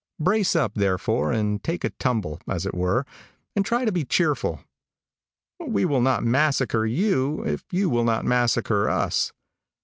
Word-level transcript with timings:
Brace 0.19 0.55
up, 0.55 0.73
therefore, 0.73 1.31
and 1.31 1.63
take 1.63 1.83
a 1.83 1.91
tumble, 1.91 2.39
as 2.47 2.65
it 2.65 2.73
were, 2.73 3.05
and 3.55 3.63
try 3.63 3.85
to 3.85 3.91
be 3.91 4.03
cheerful. 4.03 4.61
We 5.59 5.85
will 5.85 6.01
not 6.01 6.23
massacre 6.23 6.87
you 6.87 7.45
if 7.45 7.65
you 7.71 7.87
will 7.87 8.03
not 8.03 8.25
massacre 8.25 8.89
us. 8.89 9.31